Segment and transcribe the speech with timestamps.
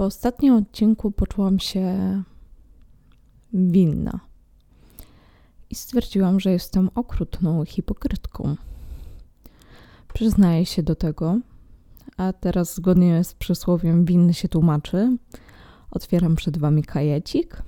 [0.00, 2.22] Po ostatnim odcinku poczułam się
[3.52, 4.20] winna
[5.70, 8.56] i stwierdziłam, że jestem okrutną hipokrytką.
[10.14, 11.38] Przyznaję się do tego,
[12.16, 15.16] a teraz zgodnie z przysłowiem winny się tłumaczy.
[15.90, 17.62] Otwieram przed wami kajecik.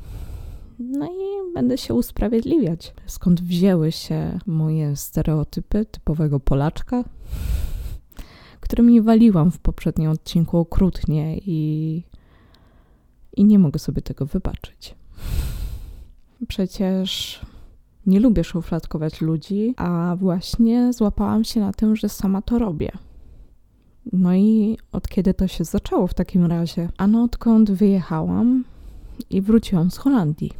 [0.79, 7.05] No i będę się usprawiedliwiać, skąd wzięły się moje stereotypy typowego Polaczka,
[8.61, 12.03] którymi waliłam w poprzednim odcinku okrutnie i,
[13.37, 14.95] i nie mogę sobie tego wybaczyć.
[16.49, 17.41] Przecież
[18.07, 22.93] nie lubię szufladkować ludzi, a właśnie złapałam się na tym, że sama to robię.
[24.13, 26.89] No i od kiedy to się zaczęło w takim razie?
[26.99, 28.65] Ano odkąd wyjechałam
[29.31, 30.53] i wróciłam z Holandii.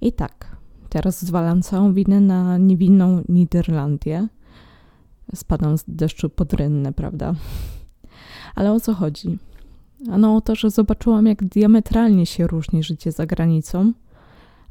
[0.00, 0.56] I tak,
[0.88, 4.28] teraz zwalam całą winę na niewinną Niderlandię.
[5.34, 7.34] Spadam z deszczu pod rynnę, prawda?
[8.54, 9.38] Ale o co chodzi?
[10.10, 13.92] Ano o to, że zobaczyłam, jak diametralnie się różni życie za granicą,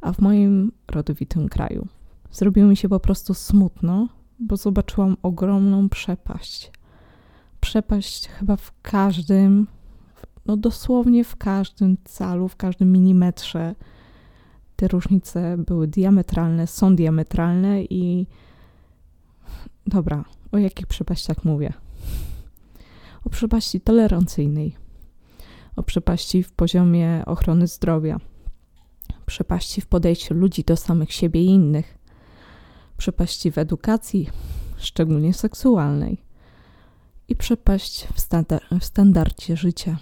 [0.02, 1.88] a w moim rodowitym kraju.
[2.32, 4.08] Zrobiło mi się po prostu smutno,
[4.40, 6.72] bo zobaczyłam ogromną przepaść.
[7.62, 9.68] Przepaść chyba w każdym,
[10.46, 13.76] no dosłownie w każdym calu, w każdym milimetrze.
[14.76, 18.28] Te różnice były diametralne, są diametralne i.
[19.88, 21.74] Dobra, o jakich przepaściach mówię?
[23.26, 24.76] O przepaści tolerancyjnej,
[25.76, 28.20] o przepaści w poziomie ochrony zdrowia
[29.32, 31.98] przepaści w podejściu ludzi do samych siebie i innych,
[32.98, 34.30] przepaści w edukacji,
[34.78, 36.24] szczególnie seksualnej,
[37.28, 39.98] i przepaść w, standar- w standardzie życia.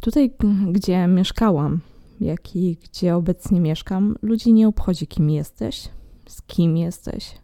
[0.00, 0.32] Tutaj,
[0.72, 1.80] gdzie mieszkałam,
[2.20, 5.88] jak i gdzie obecnie mieszkam, ludzi nie obchodzi, kim jesteś,
[6.26, 7.34] z kim jesteś,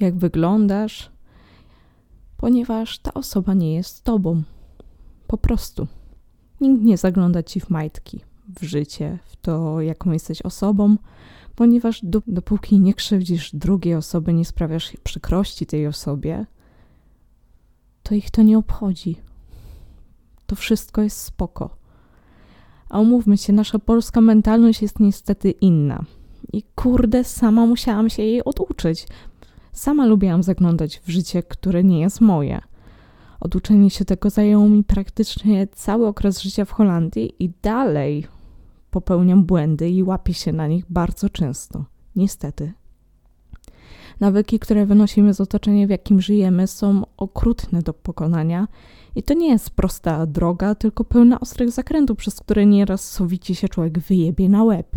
[0.00, 1.10] jak wyglądasz,
[2.36, 4.42] ponieważ ta osoba nie jest tobą.
[5.28, 5.86] Po prostu.
[6.60, 10.96] Nikt nie zagląda ci w majtki w życie, w to, jaką jesteś osobą,
[11.54, 16.46] ponieważ dopóki nie krzywdzisz drugiej osoby, nie sprawiasz przykrości tej osobie,
[18.02, 19.16] to ich to nie obchodzi.
[20.46, 21.76] To wszystko jest spoko.
[22.88, 26.04] A umówmy się, nasza polska mentalność jest niestety inna.
[26.52, 29.06] I kurde, sama musiałam się jej oduczyć.
[29.72, 32.60] Sama lubiłam zaglądać w życie, które nie jest moje.
[33.40, 38.26] Oduczenie się tego zajęło mi praktycznie cały okres życia w Holandii i dalej
[38.90, 41.84] popełniam błędy i łapię się na nich bardzo często.
[42.16, 42.72] Niestety.
[44.20, 48.68] Nawyki, które wynosimy z otoczenia, w jakim żyjemy, są okrutne do pokonania
[49.14, 53.68] i to nie jest prosta droga, tylko pełna ostrych zakrętów, przez które nieraz sowicie się
[53.68, 54.96] człowiek wyjebie na łeb.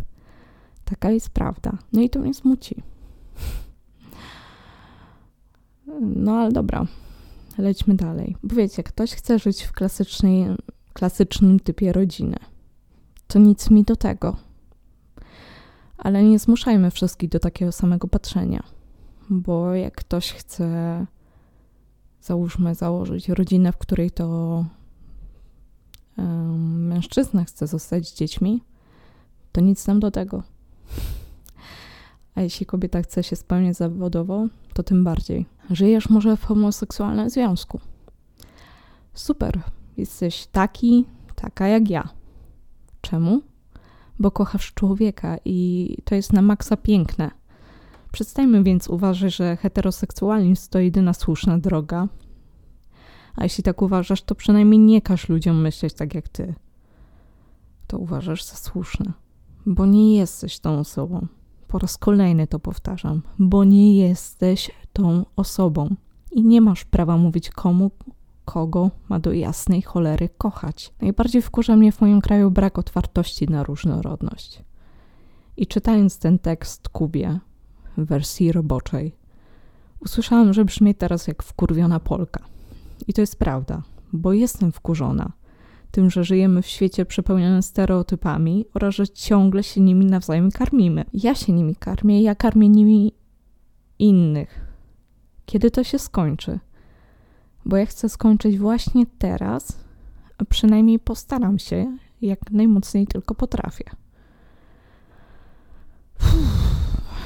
[0.85, 1.77] Taka jest prawda.
[1.93, 2.83] No i to mnie smuci.
[6.01, 6.85] No ale dobra,
[7.61, 8.35] lećmy dalej.
[8.43, 10.45] Bo wiecie, ktoś chce żyć w klasycznej,
[10.93, 12.35] klasycznym typie rodziny
[13.31, 14.35] to nic mi do tego.
[15.97, 18.63] Ale nie zmuszajmy wszystkich do takiego samego patrzenia,
[19.29, 21.05] bo jak ktoś chce,
[22.21, 24.65] załóżmy, założyć rodzinę, w której to
[26.17, 28.63] um, mężczyzna chce zostać z dziećmi,
[29.51, 30.43] to nic nam do tego.
[32.35, 35.45] A jeśli kobieta chce się spełniać zawodowo, to tym bardziej.
[35.71, 37.79] Żyjesz może w homoseksualnym związku.
[39.13, 39.61] Super,
[39.97, 41.05] jesteś taki,
[41.35, 42.09] taka jak ja
[43.01, 43.41] Czemu?
[44.19, 47.31] Bo kochasz człowieka i to jest na maksa piękne.
[48.11, 52.07] Przestańmy więc uważać, że heteroseksualizm to jedyna słuszna droga.
[53.35, 56.55] A jeśli tak uważasz, to przynajmniej nie każ ludziom myśleć tak jak ty.
[57.87, 59.13] To uważasz za słuszne,
[59.65, 61.27] bo nie jesteś tą osobą.
[61.71, 65.95] Po raz kolejny to powtarzam, bo nie jesteś tą osobą
[66.31, 67.91] i nie masz prawa mówić komu,
[68.45, 70.93] kogo ma do jasnej cholery kochać.
[71.01, 74.63] Najbardziej wkurza mnie w moim kraju brak otwartości na różnorodność.
[75.57, 77.39] I czytając ten tekst Kubie
[77.97, 79.15] w wersji roboczej,
[79.99, 82.43] usłyszałam, że brzmi teraz jak wkurwiona Polka.
[83.07, 83.81] I to jest prawda,
[84.13, 85.31] bo jestem wkurzona
[85.91, 91.05] tym, że żyjemy w świecie przepełnionym stereotypami oraz że ciągle się nimi nawzajem karmimy.
[91.13, 93.13] Ja się nimi karmię, ja karmię nimi
[93.99, 94.65] innych.
[95.45, 96.59] Kiedy to się skończy?
[97.65, 99.79] bo ja chcę skończyć właśnie teraz,
[100.37, 103.85] a przynajmniej postaram się, jak najmocniej tylko potrafię.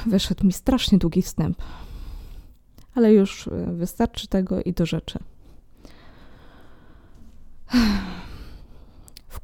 [0.06, 1.62] wyszedł mi strasznie długi wstęp,
[2.94, 5.18] ale już e, wystarczy tego i do rzeczy.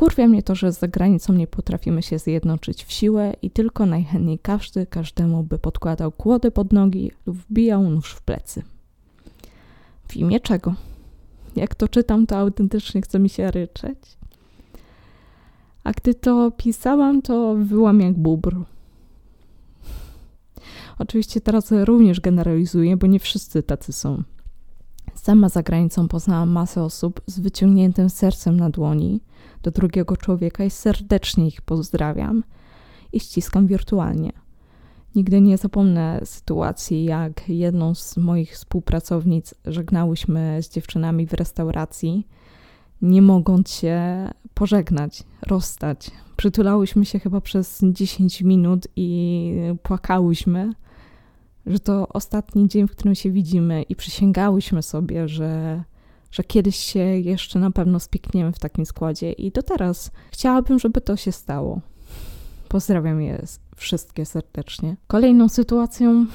[0.03, 4.39] Wkurwia mnie to, że za granicą nie potrafimy się zjednoczyć w siłę i tylko najchętniej
[4.39, 8.63] każdy każdemu by podkładał kłody pod nogi lub wbijał nóż w plecy.
[10.09, 10.75] W imię czego?
[11.57, 13.99] Jak to czytam, to autentycznie chce mi się ryczeć.
[15.85, 18.57] A gdy to pisałam, to wyłam jak bubr.
[20.99, 24.23] Oczywiście teraz również generalizuję, bo nie wszyscy tacy są.
[25.15, 29.21] Sama za granicą poznałam masę osób z wyciągniętym sercem na dłoni
[29.63, 32.45] do drugiego człowieka i serdecznie ich pozdrawiam
[33.13, 34.33] i ściskam wirtualnie.
[35.15, 42.27] Nigdy nie zapomnę sytuacji, jak jedną z moich współpracownic żegnałyśmy z dziewczynami w restauracji,
[43.03, 46.11] nie mogąc się pożegnać, rozstać.
[46.37, 50.73] Przytulałyśmy się chyba przez 10 minut i płakałyśmy,
[51.67, 55.83] że to ostatni dzień, w którym się widzimy, i przysięgałyśmy sobie, że,
[56.33, 59.33] że kiedyś się jeszcze na pewno spiekniemy w takim składzie.
[59.33, 61.81] I do teraz chciałabym, żeby to się stało.
[62.69, 63.43] Pozdrawiam je
[63.77, 64.97] wszystkie serdecznie.
[65.07, 66.27] Kolejną sytuacją,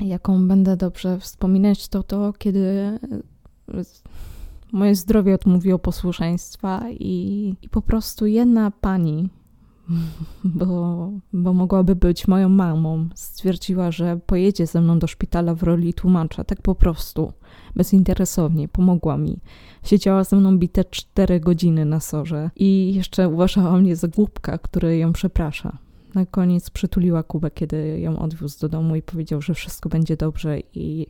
[0.00, 2.98] jaką będę dobrze wspominać, to to, kiedy
[4.72, 9.28] moje zdrowie odmówiło posłuszeństwa i, i po prostu jedna pani,
[10.44, 15.94] bo, bo mogłaby być moją mamą, stwierdziła, że pojedzie ze mną do szpitala w roli
[15.94, 17.32] tłumacza, tak po prostu,
[17.76, 19.38] bezinteresownie, pomogła mi.
[19.82, 24.98] Siedziała ze mną bite cztery godziny na sorze i jeszcze uważała mnie za głupka, który
[24.98, 25.78] ją przeprasza.
[26.14, 30.58] Na koniec przytuliła Kubę, kiedy ją odwiózł do domu i powiedział, że wszystko będzie dobrze
[30.74, 31.06] i,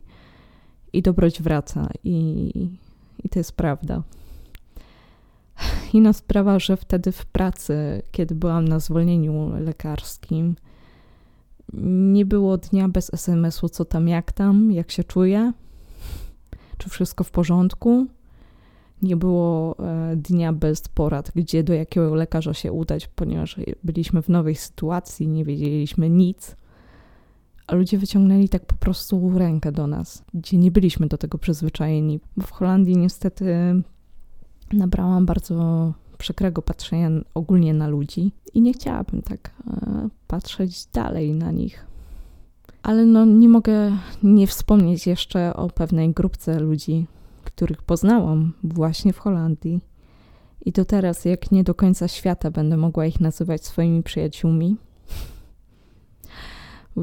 [0.93, 1.89] i dobroć wraca.
[2.03, 2.51] I,
[3.23, 4.03] I to jest prawda.
[5.93, 10.55] Inna sprawa, że wtedy w pracy, kiedy byłam na zwolnieniu lekarskim,
[12.13, 15.53] nie było dnia bez SMS-u, co tam, jak tam, jak się czuję,
[16.77, 18.07] czy wszystko w porządku.
[19.01, 24.29] Nie było e, dnia bez porad, gdzie do jakiego lekarza się udać, ponieważ byliśmy w
[24.29, 26.55] nowej sytuacji, nie wiedzieliśmy nic.
[27.67, 32.19] A ludzie wyciągnęli tak po prostu rękę do nas, gdzie nie byliśmy do tego przyzwyczajeni.
[32.37, 33.45] Bo w Holandii niestety
[34.73, 41.51] nabrałam bardzo przekrego patrzenia ogólnie na ludzi i nie chciałabym tak e, patrzeć dalej na
[41.51, 41.85] nich.
[42.83, 43.91] Ale no, nie mogę
[44.23, 47.05] nie wspomnieć jeszcze o pewnej grupce ludzi,
[47.43, 49.79] których poznałam właśnie w Holandii.
[50.65, 54.77] I to teraz, jak nie do końca świata, będę mogła ich nazywać swoimi przyjaciółmi.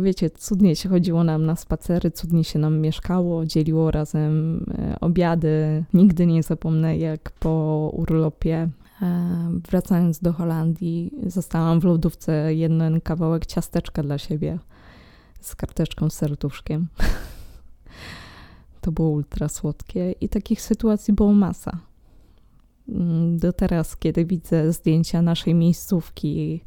[0.02, 5.84] Wiecie, cudnie się chodziło nam na spacery, cudnie się nam mieszkało, dzieliło razem e, obiady.
[5.94, 8.68] Nigdy nie zapomnę, jak po urlopie
[9.02, 14.58] e, wracając do Holandii, zostałam w lodówce jeden kawałek ciasteczka dla siebie
[15.40, 16.86] z karteczką z serduszkiem.
[18.80, 21.78] to było ultra słodkie i takich sytuacji było masa.
[22.88, 26.60] Mm, do teraz, kiedy widzę zdjęcia naszej miejscówki,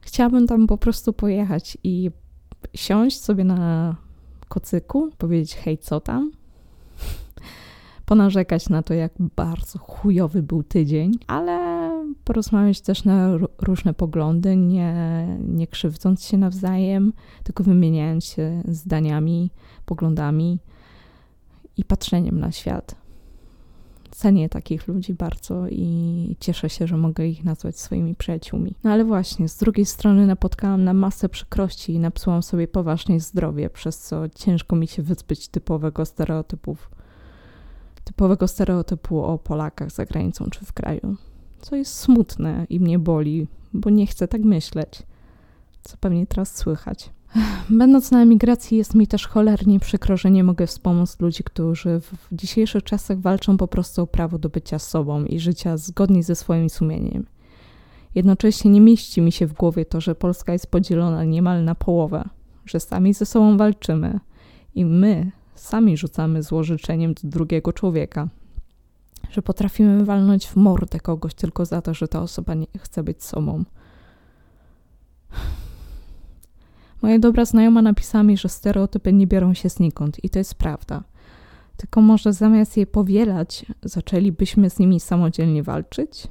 [0.00, 2.10] chciałabym tam po prostu pojechać i
[2.74, 3.96] siąść sobie na
[4.48, 6.32] kocyku, powiedzieć hej, co tam?
[8.06, 11.90] Ponarzekać na to, jak bardzo chujowy był tydzień, ale
[12.24, 17.12] porozmawiać też na różne poglądy, nie, nie krzywdząc się nawzajem,
[17.44, 19.50] tylko wymieniając się zdaniami,
[19.86, 20.58] poglądami
[21.76, 23.01] i patrzeniem na świat.
[24.14, 28.74] Cenię takich ludzi bardzo i cieszę się, że mogę ich nazwać swoimi przyjaciółmi.
[28.84, 33.70] No ale właśnie, z drugiej strony napotkałam na masę przykrości i napsułam sobie poważnie zdrowie,
[33.70, 36.90] przez co ciężko mi się wyzbyć typowego stereotypów,
[38.04, 41.16] typowego stereotypu o Polakach za granicą czy w kraju.
[41.60, 45.02] Co jest smutne i mnie boli, bo nie chcę tak myśleć,
[45.82, 47.10] co pewnie teraz słychać.
[47.70, 52.16] Będąc na emigracji, jest mi też cholernie przykro, że nie mogę wspomóc ludzi, którzy w
[52.32, 56.70] dzisiejszych czasach walczą po prostu o prawo do bycia sobą i życia zgodnie ze swoim
[56.70, 57.26] sumieniem.
[58.14, 62.24] Jednocześnie nie mieści mi się w głowie to, że Polska jest podzielona niemal na połowę,
[62.66, 64.20] że sami ze sobą walczymy
[64.74, 68.28] i my sami rzucamy złożyczeniem do drugiego człowieka,
[69.30, 73.24] że potrafimy walnąć w mordę kogoś tylko za to, że ta osoba nie chce być
[73.24, 73.64] sobą.
[77.02, 81.02] Moja dobra znajoma napisała mi, że stereotypy nie biorą się znikąd i to jest prawda.
[81.76, 86.28] Tylko może zamiast je powielać, zaczęlibyśmy z nimi samodzielnie walczyć?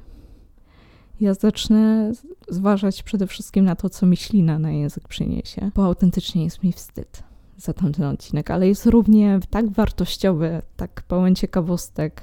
[1.20, 2.12] Ja zacznę
[2.48, 6.72] zważać przede wszystkim na to, co mi ślina na język przyniesie, bo autentycznie jest mi
[6.72, 7.22] wstyd
[7.56, 12.22] za tamten odcinek, ale jest równie tak wartościowy, tak pełen ciekawostek,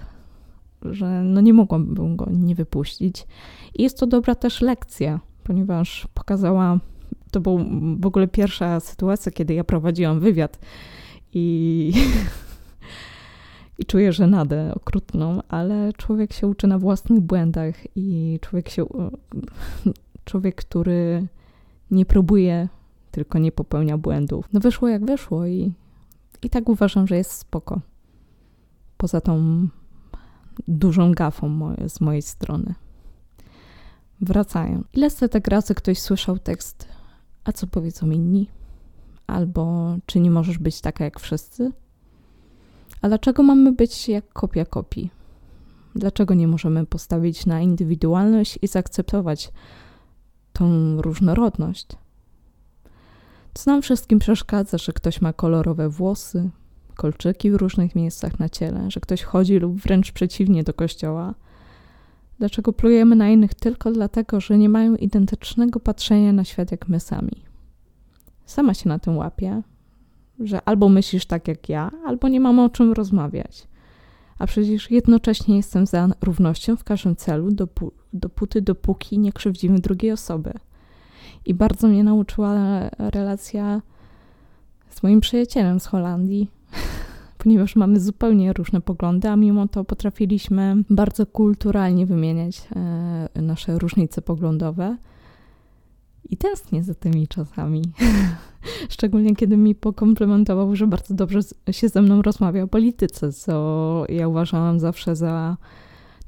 [0.81, 3.27] że no nie mogłabym go nie wypuścić.
[3.75, 6.79] I jest to dobra też lekcja, ponieważ pokazała
[7.31, 7.63] to była
[7.99, 10.59] w ogóle pierwsza sytuacja, kiedy ja prowadziłam wywiad
[11.33, 11.93] i,
[13.79, 18.85] i czuję żenadę okrutną, ale człowiek się uczy na własnych błędach i człowiek się,
[20.25, 21.27] człowiek, który
[21.91, 22.67] nie próbuje,
[23.11, 24.45] tylko nie popełnia błędów.
[24.53, 25.71] No wyszło jak wyszło i,
[26.41, 27.81] i tak uważam, że jest spoko.
[28.97, 29.67] poza tą
[30.67, 32.73] dużą gafą moje, z mojej strony.
[34.21, 34.83] Wracają.
[34.93, 36.87] Ile setek razy ktoś słyszał tekst,
[37.43, 38.49] a co powiedzą inni?
[39.27, 41.71] Albo czy nie możesz być taka jak wszyscy?
[43.01, 45.09] A dlaczego mamy być jak kopia kopii?
[45.95, 49.51] Dlaczego nie możemy postawić na indywidualność i zaakceptować
[50.53, 51.87] tą różnorodność?
[53.53, 56.49] Co nam wszystkim przeszkadza, że ktoś ma kolorowe włosy,
[56.95, 61.33] kolczyki w różnych miejscach na ciele, że ktoś chodzi lub wręcz przeciwnie do kościoła?
[62.39, 66.99] Dlaczego plujemy na innych tylko dlatego, że nie mają identycznego patrzenia na świat jak my
[66.99, 67.43] sami?
[68.45, 69.61] Sama się na tym łapię,
[70.39, 73.67] że albo myślisz tak jak ja, albo nie mamy o czym rozmawiać.
[74.37, 80.11] A przecież jednocześnie jestem za równością w każdym celu, dopó dopóty, dopóki nie krzywdzimy drugiej
[80.11, 80.53] osoby.
[81.45, 82.55] I bardzo mnie nauczyła
[82.97, 83.81] relacja
[84.89, 86.51] z moim przyjacielem z Holandii,
[87.43, 92.67] ponieważ mamy zupełnie różne poglądy, a mimo to potrafiliśmy bardzo kulturalnie wymieniać
[93.35, 94.97] e, nasze różnice poglądowe.
[96.29, 97.81] I tęsknię za tymi czasami.
[98.89, 101.39] Szczególnie kiedy mi pokomplementował, że bardzo dobrze
[101.71, 105.57] się ze mną rozmawia o polityce, co ja uważałam zawsze za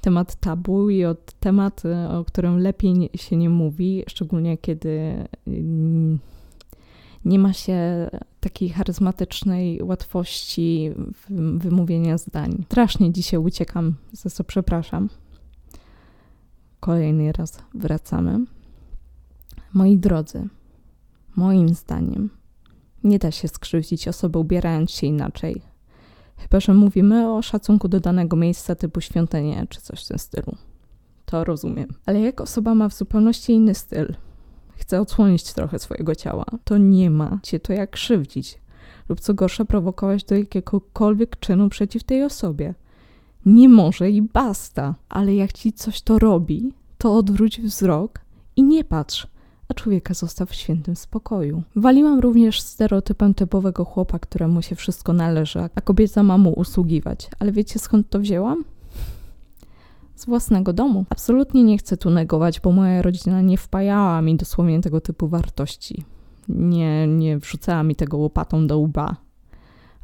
[0.01, 6.19] temat tabu i od temat, o którym lepiej się nie mówi, szczególnie kiedy mm,
[7.25, 8.09] nie ma się
[8.41, 10.91] takiej charyzmatycznej łatwości
[11.57, 12.63] wymówienia zdań.
[12.65, 15.09] Strasznie dzisiaj uciekam, za co przepraszam.
[16.79, 18.45] Kolejny raz wracamy.
[19.73, 20.47] Moi drodzy,
[21.35, 22.29] moim zdaniem
[23.03, 25.61] nie da się skrzywdzić osoby ubierając się inaczej.
[26.37, 30.55] Chyba, że mówimy o szacunku do danego miejsca typu świątynie czy coś w tym stylu.
[31.25, 31.93] To rozumiem.
[32.05, 34.15] Ale jak osoba ma w zupełności inny styl,
[34.81, 38.61] chce odsłonić trochę swojego ciała, to nie ma cię to jak krzywdzić
[39.09, 42.73] lub co gorsza prowokować do jakiegokolwiek czynu przeciw tej osobie.
[43.45, 48.19] Nie może i basta, ale jak ci coś to robi, to odwróć wzrok
[48.55, 49.27] i nie patrz,
[49.67, 51.63] a człowieka zostaw w świętym spokoju.
[51.75, 57.29] Waliłam również stereotypem typowego chłopa, któremu się wszystko należy, a kobieta ma mu usługiwać.
[57.39, 58.63] Ale wiecie skąd to wzięłam?
[60.21, 61.05] Z własnego domu.
[61.09, 66.05] Absolutnie nie chcę tu negować, bo moja rodzina nie wpajała mi dosłownie tego typu wartości.
[66.49, 69.15] Nie, nie wrzucała mi tego łopatą do łba.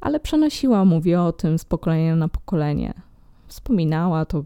[0.01, 2.93] Ale przenosiła, mówię o tym z pokolenia na pokolenie.
[3.47, 4.43] Wspominała to,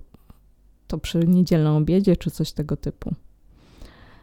[0.87, 3.13] to przy niedzielnym obiedzie czy coś tego typu.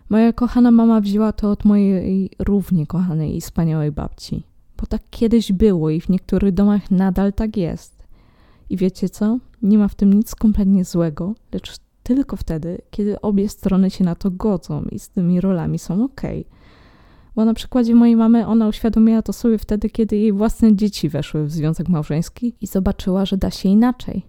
[0.09, 4.43] Moja kochana mama wzięła to od mojej równie kochanej i wspaniałej babci.
[4.81, 8.07] Bo tak kiedyś było i w niektórych domach nadal tak jest.
[8.71, 9.39] I wiecie co?
[9.63, 14.15] Nie ma w tym nic kompletnie złego, lecz tylko wtedy, kiedy obie strony się na
[14.15, 16.21] to godzą i z tymi rolami są ok.
[17.37, 21.45] Bo na przykładzie mojej mamy ona uświadomiła to sobie wtedy, kiedy jej własne dzieci weszły
[21.45, 24.27] w związek małżeński i zobaczyła, że da się inaczej.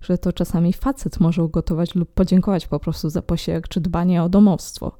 [0.00, 4.28] Że to czasami facet może ugotować lub podziękować po prostu za posiłek czy dbanie o
[4.28, 4.98] domostwo.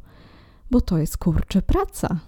[0.70, 2.18] Bo to jest kurczę praca.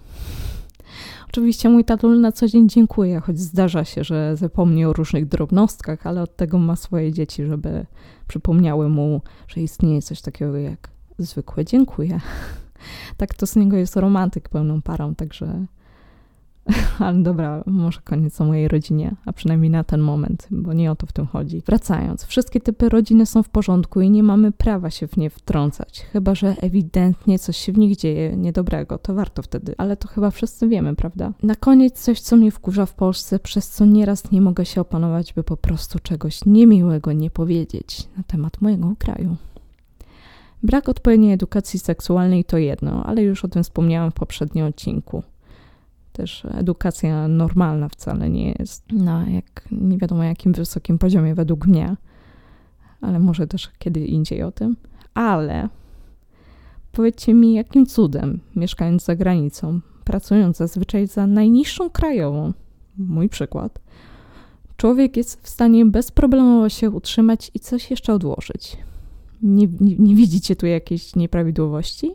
[1.29, 6.07] Oczywiście mój tatul na co dzień dziękuję, choć zdarza się, że zapomni o różnych drobnostkach,
[6.07, 7.85] ale od tego ma swoje dzieci, żeby
[8.27, 12.19] przypomniały mu, że istnieje coś takiego jak zwykłe dziękuję.
[13.17, 15.65] Tak to z niego jest romantyk pełną parą, także
[16.99, 20.95] Ale dobra, może koniec o mojej rodzinie, a przynajmniej na ten moment, bo nie o
[20.95, 21.61] to w tym chodzi.
[21.65, 26.05] Wracając, wszystkie typy rodziny są w porządku i nie mamy prawa się w nie wtrącać,
[26.13, 30.31] chyba że ewidentnie coś się w nich dzieje niedobrego, to warto wtedy, ale to chyba
[30.31, 31.33] wszyscy wiemy, prawda?
[31.43, 35.33] Na koniec coś, co mnie wkurza w Polsce, przez co nieraz nie mogę się opanować,
[35.33, 39.35] by po prostu czegoś niemiłego nie powiedzieć na temat mojego kraju.
[40.63, 45.23] Brak odpowiedniej edukacji seksualnej to jedno, ale już o tym wspomniałam w poprzednim odcinku
[46.17, 51.95] też edukacja normalna wcale nie jest na jak nie wiadomo jakim wysokim poziomie według mnie,
[53.01, 54.77] ale może też kiedy indziej o tym.
[55.13, 55.69] Ale
[56.91, 62.53] powiedzcie mi, jakim cudem, mieszkając za granicą, pracując zazwyczaj za najniższą krajową,
[62.97, 63.79] mój przykład,
[64.77, 68.77] człowiek jest w stanie bezproblemowo się utrzymać i coś jeszcze odłożyć.
[69.41, 72.11] Nie, nie, nie widzicie tu jakiejś nieprawidłowości?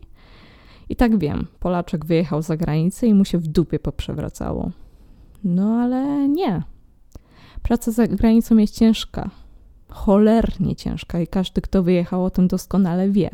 [0.89, 4.71] I tak wiem, Polaczek wyjechał za granicę i mu się w dupie poprzewracało.
[5.45, 6.63] No ale nie.
[7.63, 9.31] Praca za granicą jest ciężka.
[9.89, 13.31] Cholernie ciężka i każdy, kto wyjechał, o tym doskonale wie.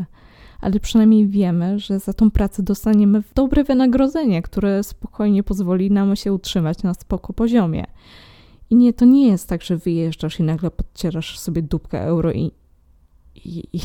[0.61, 6.33] Ale przynajmniej wiemy, że za tą pracę dostaniemy dobre wynagrodzenie, które spokojnie pozwoli nam się
[6.33, 7.85] utrzymać na spoko poziomie.
[8.71, 12.53] I nie, to nie jest tak, że wyjeżdżasz i nagle podcierasz sobie dupkę euro i,
[13.35, 13.81] i, i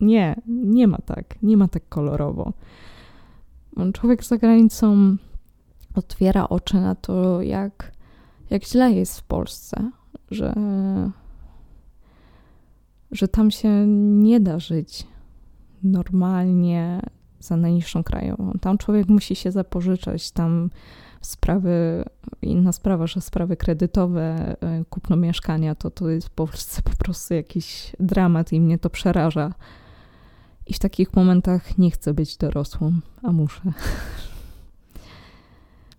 [0.00, 2.52] nie, nie ma tak, nie ma tak kolorowo.
[3.94, 5.16] Człowiek za granicą
[5.94, 7.92] otwiera oczy na to, jak,
[8.50, 9.90] jak źle jest w Polsce,
[10.30, 10.54] że
[13.10, 15.06] że tam się nie da żyć
[15.82, 17.00] normalnie
[17.40, 18.52] za najniższą krajową.
[18.60, 20.70] Tam człowiek musi się zapożyczać, tam
[21.20, 22.04] sprawy,
[22.42, 27.34] inna sprawa, że sprawy kredytowe, e, kupno mieszkania, to to jest w Polsce po prostu
[27.34, 29.54] jakiś dramat i mnie to przeraża.
[30.68, 33.72] I w takich momentach nie chcę być dorosłą, a muszę.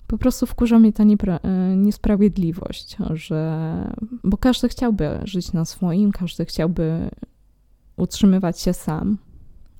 [0.07, 3.93] Po prostu wkurza mnie ta e, niesprawiedliwość, że.
[4.23, 7.09] Bo każdy chciałby żyć na swoim, każdy chciałby
[7.97, 9.17] utrzymywać się sam,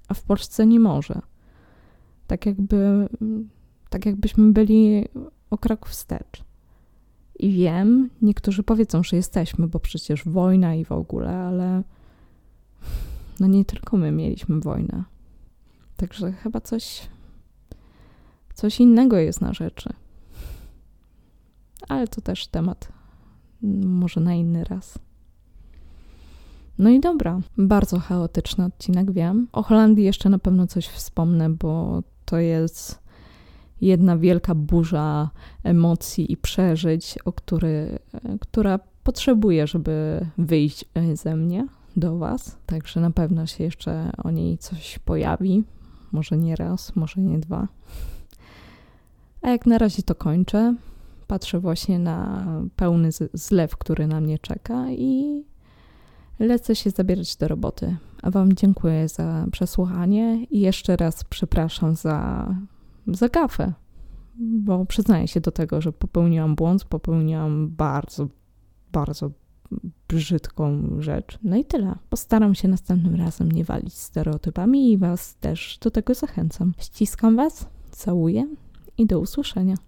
[0.08, 1.22] a w Polsce nie może.
[2.28, 3.10] Tak jakby,
[3.90, 5.06] tak jakbyśmy byli
[5.50, 6.44] o krok wstecz.
[7.40, 11.84] I wiem, niektórzy powiedzą, że jesteśmy, bo przecież wojna i w ogóle, ale
[13.40, 15.04] no nie tylko my mieliśmy wojnę.
[15.98, 17.10] Także chyba coś,
[18.54, 19.94] coś innego jest na rzeczy.
[21.88, 22.88] Ale to też temat
[23.84, 25.00] może na inny raz.
[26.78, 29.48] No i dobra, bardzo chaotyczny odcinek, wiem.
[29.52, 33.00] O Holandii jeszcze na pewno coś wspomnę, bo to jest
[33.82, 35.30] jedna wielka burza
[35.64, 38.00] emocji i przeżyć, o który,
[38.42, 41.68] która potrzebuje, żeby wyjść ze mnie
[41.98, 42.58] do Was.
[42.66, 45.64] Także na pewno się jeszcze o niej coś pojawi.
[46.12, 47.68] Może nie raz, może nie dwa.
[49.42, 50.76] A jak na razie to kończę.
[51.28, 55.44] Patrzę właśnie na pełny zlew, który na mnie czeka i
[56.40, 57.98] lecę się zabierać do roboty.
[58.22, 62.48] A Wam dziękuję za przesłuchanie i jeszcze raz przepraszam za,
[63.08, 63.74] za gafę,
[64.40, 68.28] bo przyznaję się do tego, że popełniłam błąd, popełniłam bardzo,
[68.92, 69.32] bardzo
[70.08, 71.40] brzydką rzecz.
[71.44, 71.96] No i tyle.
[72.10, 76.74] Postaram się następnym razem nie walić stereotypami i Was też do tego zachęcam.
[76.78, 78.48] Ściskam Was, całuję
[78.98, 79.76] i do usłyszenia.